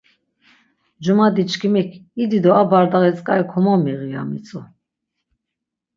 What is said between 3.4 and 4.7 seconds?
komomiği' ya mitzu.